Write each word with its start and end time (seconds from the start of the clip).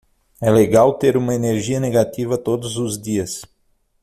É 0.41 0.49
legal 0.49 0.95
ter 0.97 1.15
uma 1.15 1.35
energia 1.35 1.79
negativa 1.79 2.35
todos 2.35 2.75
os 2.75 2.99
dias. 2.99 3.43